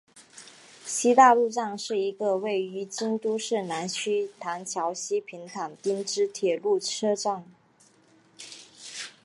[0.83, 7.45] 西大路站是一个位于京都市南区唐桥西平垣町之铁路车站。